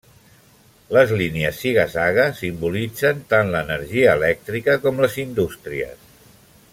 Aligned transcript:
Les 0.95 1.11
línies 1.19 1.59
ziga-zaga 1.65 2.25
simbolitzen 2.39 3.21
tant 3.35 3.53
l'energia 3.57 4.17
elèctrica 4.21 4.79
com 4.87 5.05
les 5.05 5.19
indústries. 5.29 6.13